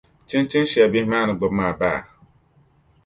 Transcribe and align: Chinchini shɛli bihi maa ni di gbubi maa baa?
Chinchini 0.27 0.69
shɛli 0.71 0.89
bihi 0.91 1.09
maa 1.11 1.25
ni 1.27 1.33
di 1.33 1.37
gbubi 1.37 1.55
maa 1.57 1.73
baa? 1.79 1.99